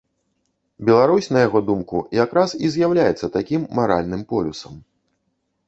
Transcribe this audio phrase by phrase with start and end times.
[0.87, 4.73] Беларусь, на яго думку, якраз і з'яўляецца такім маральным полюсам.